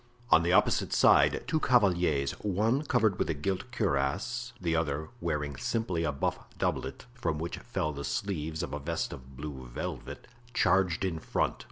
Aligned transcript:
On 0.31 0.41
the 0.41 0.51
opposite 0.51 0.93
side 0.93 1.43
two 1.45 1.59
cavaliers, 1.59 2.31
one 2.41 2.81
covered 2.81 3.19
with 3.19 3.29
a 3.29 3.35
gilt 3.35 3.71
cuirass, 3.71 4.51
the 4.59 4.75
other 4.75 5.09
wearing 5.19 5.55
simply 5.57 6.03
a 6.03 6.11
buff 6.11 6.39
doublet, 6.57 7.05
from 7.13 7.37
which 7.37 7.59
fell 7.59 7.93
the 7.93 8.03
sleeves 8.03 8.63
of 8.63 8.73
a 8.73 8.79
vest 8.79 9.13
of 9.13 9.37
blue 9.37 9.67
velvet, 9.67 10.27
charged 10.55 11.05
in 11.05 11.19
front. 11.19 11.57